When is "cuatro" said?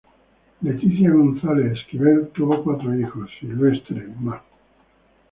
2.63-2.99